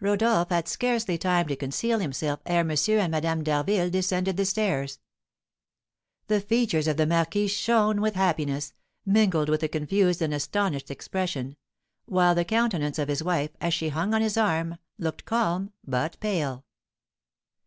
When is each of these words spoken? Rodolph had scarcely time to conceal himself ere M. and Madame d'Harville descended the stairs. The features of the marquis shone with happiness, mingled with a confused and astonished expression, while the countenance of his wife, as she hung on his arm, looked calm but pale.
Rodolph 0.00 0.48
had 0.48 0.66
scarcely 0.66 1.18
time 1.18 1.46
to 1.48 1.56
conceal 1.56 1.98
himself 1.98 2.40
ere 2.46 2.60
M. 2.60 2.70
and 2.70 3.10
Madame 3.10 3.44
d'Harville 3.44 3.90
descended 3.90 4.38
the 4.38 4.46
stairs. 4.46 4.98
The 6.26 6.40
features 6.40 6.88
of 6.88 6.96
the 6.96 7.04
marquis 7.04 7.48
shone 7.48 8.00
with 8.00 8.14
happiness, 8.14 8.72
mingled 9.04 9.50
with 9.50 9.62
a 9.62 9.68
confused 9.68 10.22
and 10.22 10.32
astonished 10.32 10.90
expression, 10.90 11.56
while 12.06 12.34
the 12.34 12.46
countenance 12.46 12.98
of 12.98 13.08
his 13.08 13.22
wife, 13.22 13.50
as 13.60 13.74
she 13.74 13.90
hung 13.90 14.14
on 14.14 14.22
his 14.22 14.38
arm, 14.38 14.78
looked 14.98 15.26
calm 15.26 15.70
but 15.86 16.18
pale. 16.18 16.64